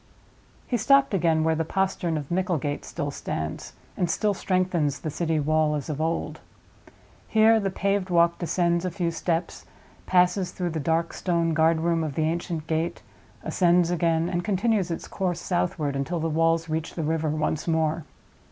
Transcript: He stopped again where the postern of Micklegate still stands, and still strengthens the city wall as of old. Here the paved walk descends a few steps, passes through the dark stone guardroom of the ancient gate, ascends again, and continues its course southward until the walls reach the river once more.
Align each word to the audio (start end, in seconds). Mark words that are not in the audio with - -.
He 0.65 0.77
stopped 0.77 1.13
again 1.13 1.43
where 1.43 1.53
the 1.53 1.63
postern 1.63 2.17
of 2.17 2.31
Micklegate 2.31 2.85
still 2.85 3.11
stands, 3.11 3.73
and 3.95 4.09
still 4.09 4.33
strengthens 4.33 4.97
the 5.01 5.11
city 5.11 5.39
wall 5.39 5.75
as 5.75 5.91
of 5.91 6.01
old. 6.01 6.39
Here 7.27 7.59
the 7.59 7.69
paved 7.69 8.09
walk 8.09 8.39
descends 8.39 8.83
a 8.83 8.89
few 8.89 9.11
steps, 9.11 9.63
passes 10.07 10.53
through 10.53 10.71
the 10.71 10.79
dark 10.79 11.13
stone 11.13 11.53
guardroom 11.53 12.03
of 12.03 12.15
the 12.15 12.23
ancient 12.25 12.65
gate, 12.65 13.03
ascends 13.43 13.91
again, 13.91 14.27
and 14.27 14.43
continues 14.43 14.89
its 14.89 15.07
course 15.07 15.39
southward 15.39 15.95
until 15.95 16.19
the 16.19 16.27
walls 16.29 16.67
reach 16.67 16.95
the 16.95 17.03
river 17.03 17.29
once 17.29 17.67
more. 17.67 18.03